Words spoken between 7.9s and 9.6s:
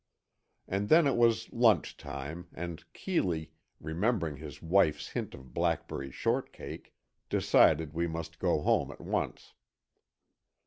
we must go home at once.